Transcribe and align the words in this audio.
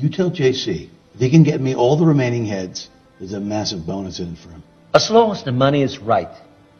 You 0.00 0.08
tell 0.08 0.30
JC 0.30 0.88
if 1.14 1.20
he 1.20 1.28
can 1.28 1.42
get 1.42 1.60
me 1.60 1.74
all 1.74 1.96
the 1.96 2.06
remaining 2.06 2.46
heads, 2.46 2.88
there's 3.18 3.34
a 3.34 3.40
massive 3.40 3.86
bonus 3.86 4.18
in 4.18 4.32
it 4.32 4.38
for 4.38 4.48
him. 4.48 4.62
As 4.94 5.10
long 5.10 5.30
as 5.30 5.42
the 5.42 5.52
money 5.52 5.82
is 5.82 5.98
right, 5.98 6.30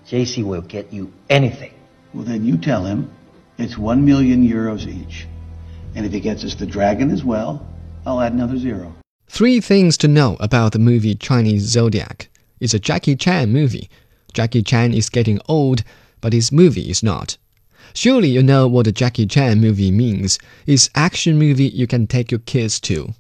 JC 0.09 0.43
will 0.43 0.63
get 0.63 0.91
you 0.91 1.13
anything. 1.29 1.75
Well, 2.15 2.25
then 2.25 2.47
you 2.47 2.57
tell 2.57 2.87
him 2.87 3.11
it's 3.59 3.77
one 3.77 4.07
million 4.07 4.49
euros 4.49 4.87
each. 4.87 5.27
And 5.95 6.07
if 6.07 6.13
he 6.13 6.21
gets 6.21 6.45
us 6.45 6.55
the 6.55 6.65
dragon 6.65 7.11
as 7.11 7.23
well, 7.23 7.67
I'll 8.07 8.23
add 8.23 8.33
another 8.33 8.57
zero. 8.57 8.95
Three 9.29 9.61
things 9.61 9.99
to 9.99 10.09
know 10.09 10.39
about 10.41 10.73
the 10.73 10.79
movie 10.79 11.15
Chinese 11.15 11.65
Zodiac. 11.65 12.31
It's 12.59 12.73
a 12.73 12.79
Jackie 12.79 13.17
Chan 13.17 13.53
movie. 13.53 13.91
Jackie 14.33 14.63
Chan 14.63 14.95
is 14.95 15.11
getting 15.11 15.41
old, 15.47 15.85
but 16.23 16.33
his 16.33 16.51
movie 16.51 16.89
is 16.89 17.03
not. 17.03 17.37
Surely 17.95 18.29
you 18.29 18.43
know 18.43 18.69
what 18.69 18.87
a 18.87 18.93
Jackie 18.93 19.27
Chan 19.27 19.61
movie 19.61 19.91
means. 19.91 20.39
It's 20.67 20.91
action 20.95 21.39
movie 21.39 21.69
you 21.69 21.87
can 21.87 22.07
take 22.07 22.31
your 22.31 22.41
kids 22.41 22.79
to. 22.81 23.15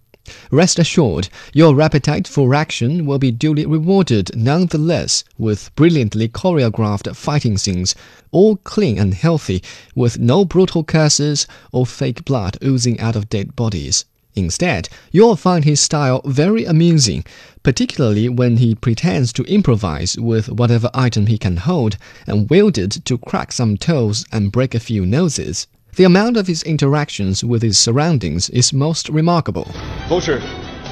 Rest 0.52 0.78
assured, 0.78 1.28
your 1.52 1.80
appetite 1.80 2.28
for 2.28 2.54
action 2.54 3.04
will 3.04 3.18
be 3.18 3.32
duly 3.32 3.66
rewarded 3.66 4.30
nonetheless 4.36 5.24
with 5.36 5.74
brilliantly 5.74 6.28
choreographed 6.28 7.16
fighting 7.16 7.58
scenes, 7.58 7.96
all 8.30 8.56
clean 8.56 8.98
and 8.98 9.14
healthy, 9.14 9.62
with 9.96 10.20
no 10.20 10.44
brutal 10.44 10.84
curses 10.84 11.48
or 11.72 11.84
fake 11.84 12.24
blood 12.24 12.56
oozing 12.62 13.00
out 13.00 13.16
of 13.16 13.28
dead 13.28 13.56
bodies. 13.56 14.04
Instead, 14.36 14.88
you'll 15.10 15.34
find 15.34 15.64
his 15.64 15.80
style 15.80 16.22
very 16.24 16.64
amusing, 16.64 17.24
particularly 17.62 18.28
when 18.28 18.56
he 18.56 18.74
pretends 18.74 19.32
to 19.32 19.42
improvise 19.44 20.18
with 20.18 20.48
whatever 20.48 20.90
item 20.94 21.26
he 21.26 21.38
can 21.38 21.56
hold 21.56 21.96
and 22.26 22.48
wield 22.50 22.78
it 22.78 23.04
to 23.04 23.18
crack 23.18 23.52
some 23.52 23.76
toes 23.76 24.24
and 24.32 24.52
break 24.52 24.74
a 24.74 24.80
few 24.80 25.04
noses. 25.04 25.66
The 25.96 26.04
amount 26.04 26.36
of 26.36 26.46
his 26.46 26.62
interactions 26.62 27.42
with 27.42 27.62
his 27.62 27.78
surroundings 27.78 28.48
is 28.50 28.72
most 28.72 29.08
remarkable. 29.08 29.68
Vulture, 30.08 30.40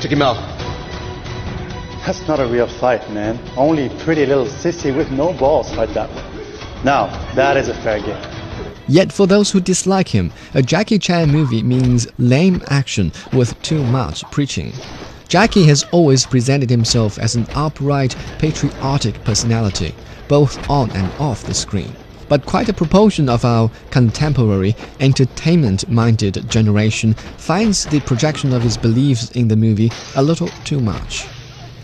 take 0.00 0.12
him 0.12 0.22
out. 0.22 0.36
That's 2.04 2.26
not 2.26 2.40
a 2.40 2.46
real 2.46 2.66
fight, 2.66 3.08
man. 3.10 3.38
Only 3.56 3.90
pretty 4.00 4.26
little 4.26 4.46
sissy 4.46 4.96
with 4.96 5.10
no 5.10 5.32
balls 5.32 5.72
fight 5.74 5.94
that 5.94 6.08
way. 6.10 6.24
Now, 6.84 7.06
that 7.34 7.56
is 7.56 7.68
a 7.68 7.74
fair 7.74 8.00
game. 8.00 8.22
Yet 8.88 9.12
for 9.12 9.26
those 9.26 9.50
who 9.50 9.60
dislike 9.60 10.08
him, 10.08 10.32
a 10.54 10.62
Jackie 10.62 10.98
Chan 10.98 11.30
movie 11.30 11.62
means 11.62 12.08
lame 12.18 12.62
action 12.68 13.12
with 13.32 13.60
too 13.62 13.84
much 13.84 14.24
preaching. 14.30 14.72
Jackie 15.28 15.64
has 15.64 15.84
always 15.92 16.24
presented 16.24 16.70
himself 16.70 17.18
as 17.18 17.34
an 17.34 17.46
upright, 17.54 18.16
patriotic 18.38 19.22
personality, 19.24 19.94
both 20.26 20.70
on 20.70 20.90
and 20.92 21.12
off 21.20 21.44
the 21.44 21.52
screen. 21.52 21.94
But 22.30 22.46
quite 22.46 22.70
a 22.70 22.72
proportion 22.72 23.28
of 23.28 23.44
our 23.44 23.70
contemporary, 23.90 24.74
entertainment 25.00 25.86
minded 25.90 26.48
generation 26.48 27.12
finds 27.12 27.84
the 27.84 28.00
projection 28.00 28.54
of 28.54 28.62
his 28.62 28.78
beliefs 28.78 29.30
in 29.32 29.48
the 29.48 29.56
movie 29.56 29.92
a 30.16 30.22
little 30.22 30.48
too 30.64 30.80
much. 30.80 31.26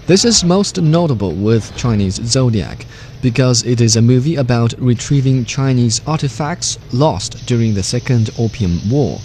This 0.06 0.24
is 0.24 0.42
most 0.42 0.80
notable 0.80 1.32
with 1.32 1.76
Chinese 1.76 2.16
Zodiac, 2.24 2.86
because 3.20 3.62
it 3.64 3.82
is 3.82 3.96
a 3.96 4.02
movie 4.02 4.36
about 4.36 4.72
retrieving 4.78 5.44
Chinese 5.44 6.00
artifacts 6.06 6.78
lost 6.94 7.44
during 7.46 7.74
the 7.74 7.82
Second 7.82 8.30
Opium 8.38 8.80
War. 8.90 9.18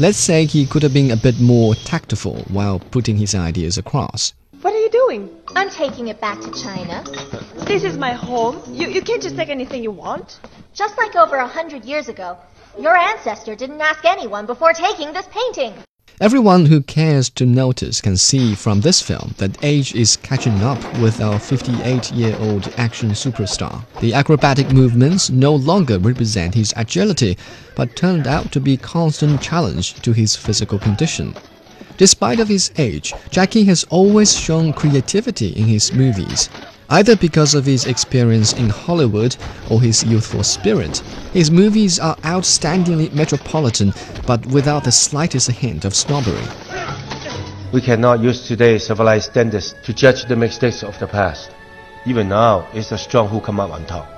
Let's 0.00 0.16
say 0.16 0.46
he 0.46 0.64
could 0.64 0.82
have 0.82 0.94
been 0.94 1.10
a 1.10 1.16
bit 1.16 1.38
more 1.40 1.74
tactful 1.74 2.36
while 2.48 2.78
putting 2.78 3.18
his 3.18 3.34
ideas 3.34 3.76
across. 3.76 4.32
What 4.62 4.72
are 4.72 4.78
you 4.78 4.88
doing? 4.88 5.28
I'm 5.54 5.68
taking 5.68 6.08
it 6.08 6.18
back 6.22 6.40
to 6.40 6.50
China. 6.52 7.04
This 7.66 7.84
is 7.84 7.98
my 7.98 8.12
home. 8.12 8.62
You, 8.72 8.88
you 8.88 9.02
can't 9.02 9.22
just 9.22 9.36
take 9.36 9.50
anything 9.50 9.82
you 9.82 9.90
want. 9.90 10.40
Just 10.72 10.96
like 10.96 11.16
over 11.16 11.36
a 11.36 11.46
hundred 11.46 11.84
years 11.84 12.08
ago, 12.08 12.38
your 12.78 12.96
ancestor 12.96 13.54
didn't 13.54 13.82
ask 13.82 14.06
anyone 14.06 14.46
before 14.46 14.72
taking 14.72 15.12
this 15.12 15.28
painting. 15.30 15.74
Everyone 16.20 16.66
who 16.66 16.82
cares 16.82 17.30
to 17.30 17.46
notice 17.46 18.02
can 18.02 18.18
see 18.18 18.54
from 18.54 18.82
this 18.82 19.00
film 19.00 19.34
that 19.38 19.64
age 19.64 19.94
is 19.94 20.18
catching 20.18 20.62
up 20.62 20.76
with 21.00 21.18
our 21.22 21.38
58 21.38 22.12
year 22.12 22.36
old 22.40 22.70
action 22.76 23.12
superstar. 23.12 23.82
The 24.00 24.12
acrobatic 24.12 24.70
movements 24.70 25.30
no 25.30 25.54
longer 25.54 25.98
represent 25.98 26.54
his 26.54 26.74
agility, 26.76 27.38
but 27.74 27.96
turned 27.96 28.26
out 28.26 28.52
to 28.52 28.60
be 28.60 28.74
a 28.74 28.76
constant 28.76 29.40
challenge 29.40 29.94
to 30.02 30.12
his 30.12 30.36
physical 30.36 30.78
condition. 30.78 31.34
Despite 31.96 32.38
of 32.38 32.48
his 32.48 32.70
age, 32.76 33.14
Jackie 33.30 33.64
has 33.64 33.84
always 33.84 34.38
shown 34.38 34.74
creativity 34.74 35.48
in 35.48 35.64
his 35.64 35.90
movies. 35.94 36.50
Either 36.92 37.14
because 37.14 37.54
of 37.54 37.64
his 37.64 37.86
experience 37.86 38.52
in 38.54 38.68
Hollywood 38.68 39.36
or 39.70 39.80
his 39.80 40.02
youthful 40.02 40.42
spirit, 40.42 40.98
his 41.32 41.48
movies 41.48 42.00
are 42.00 42.16
outstandingly 42.16 43.12
metropolitan 43.12 43.94
but 44.26 44.44
without 44.46 44.82
the 44.82 44.90
slightest 44.90 45.48
hint 45.52 45.84
of 45.84 45.94
snobbery. 45.94 46.42
We 47.72 47.80
cannot 47.80 48.18
use 48.18 48.48
today's 48.48 48.86
civilized 48.88 49.30
standards 49.30 49.76
to 49.84 49.92
judge 49.92 50.24
the 50.24 50.34
mistakes 50.34 50.82
of 50.82 50.98
the 50.98 51.06
past. 51.06 51.52
Even 52.06 52.28
now, 52.28 52.66
it's 52.74 52.90
the 52.90 52.98
strong 52.98 53.28
who 53.28 53.40
come 53.40 53.60
up 53.60 53.70
on 53.70 53.86
top. 53.86 54.08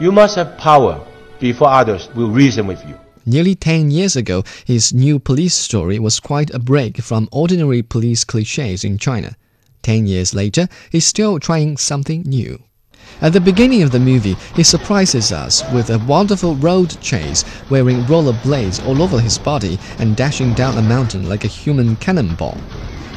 You 0.00 0.10
must 0.10 0.34
have 0.34 0.58
power 0.58 1.00
before 1.38 1.68
others 1.68 2.08
will 2.16 2.30
reason 2.30 2.66
with 2.66 2.84
you. 2.88 2.98
Nearly 3.24 3.54
10 3.54 3.92
years 3.92 4.16
ago, 4.16 4.42
his 4.64 4.92
new 4.92 5.20
police 5.20 5.54
story 5.54 6.00
was 6.00 6.18
quite 6.18 6.50
a 6.50 6.58
break 6.58 6.98
from 6.98 7.28
ordinary 7.30 7.82
police 7.82 8.24
cliches 8.24 8.82
in 8.82 8.98
China. 8.98 9.36
10 9.86 10.04
years 10.04 10.34
later, 10.34 10.66
he's 10.90 11.06
still 11.06 11.38
trying 11.38 11.76
something 11.76 12.22
new. 12.22 12.60
At 13.22 13.32
the 13.32 13.40
beginning 13.40 13.84
of 13.84 13.92
the 13.92 14.00
movie, 14.00 14.34
he 14.56 14.64
surprises 14.64 15.30
us 15.30 15.62
with 15.72 15.90
a 15.90 16.04
wonderful 16.08 16.56
road 16.56 17.00
chase, 17.00 17.44
wearing 17.70 18.02
rollerblades 18.06 18.84
all 18.84 19.00
over 19.00 19.20
his 19.20 19.38
body 19.38 19.78
and 20.00 20.16
dashing 20.16 20.54
down 20.54 20.76
a 20.76 20.82
mountain 20.82 21.28
like 21.28 21.44
a 21.44 21.54
human 21.62 21.94
cannonball. 21.96 22.58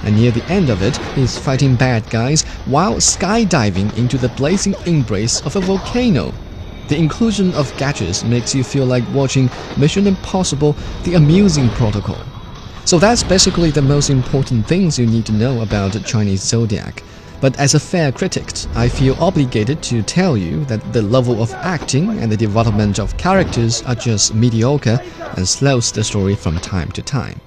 And 0.03 0.16
near 0.16 0.29
the 0.29 0.46
end 0.46 0.69
of 0.69 0.84
it, 0.84 0.96
he's 1.16 1.40
fighting 1.40 1.75
bad 1.75 2.08
guys 2.12 2.44
while 2.68 2.97
skydiving 2.97 3.97
into 3.97 4.19
the 4.19 4.29
blazing 4.29 4.75
embrace 4.85 5.41
of 5.47 5.56
a 5.56 5.62
volcano. 5.62 6.31
The 6.88 6.97
inclusion 6.97 7.52
of 7.56 7.75
gadgets 7.78 8.24
makes 8.24 8.53
you 8.53 8.63
feel 8.63 8.85
like 8.85 9.12
watching 9.12 9.50
Mission 9.75 10.06
Impossible 10.06 10.75
The 11.03 11.16
Amusing 11.16 11.69
Protocol. 11.69 12.24
So 12.85 12.97
that's 12.97 13.23
basically 13.23 13.72
the 13.72 13.81
most 13.81 14.09
important 14.09 14.67
things 14.67 14.97
you 14.97 15.06
need 15.06 15.25
to 15.28 15.31
know 15.31 15.62
about 15.62 16.03
Chinese 16.06 16.41
Zodiac. 16.41 17.03
But 17.41 17.57
as 17.57 17.73
a 17.73 17.79
fair 17.79 18.12
critic, 18.12 18.51
I 18.75 18.90
feel 18.90 19.16
obligated 19.19 19.81
to 19.84 20.01
tell 20.01 20.35
you 20.35 20.66
that 20.66 20.91
the 20.91 21.01
level 21.01 21.41
of 21.41 21.53
acting 21.53 22.09
and 22.19 22.31
the 22.31 22.35
development 22.35 23.00
of 23.00 23.16
characters 23.17 23.81
are 23.84 23.95
just 23.95 24.34
mediocre 24.34 25.00
and 25.38 25.47
slows 25.47 25.91
the 25.91 26.03
story 26.03 26.35
from 26.35 26.57
time 26.57 26.91
to 26.91 27.01
time. 27.01 27.40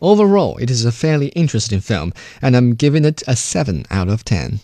Overall, 0.00 0.58
it 0.58 0.70
is 0.70 0.84
a 0.84 0.92
fairly 0.92 1.28
interesting 1.28 1.80
film, 1.80 2.12
and 2.40 2.56
I'm 2.56 2.74
giving 2.74 3.04
it 3.04 3.22
a 3.26 3.34
7 3.34 3.84
out 3.90 4.08
of 4.08 4.24
10. 4.24 4.60